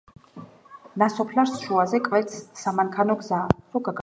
[1.01, 3.45] ნასოფლარს შუაზე კვეთს სამანქანო გზა.